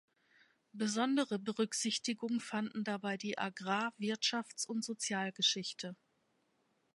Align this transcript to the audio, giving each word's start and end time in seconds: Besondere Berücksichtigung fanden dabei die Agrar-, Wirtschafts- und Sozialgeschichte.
Besondere 0.71 1.37
Berücksichtigung 1.37 2.39
fanden 2.39 2.83
dabei 2.83 3.17
die 3.17 3.37
Agrar-, 3.37 3.93
Wirtschafts- 3.99 4.65
und 4.65 4.83
Sozialgeschichte. 4.83 5.95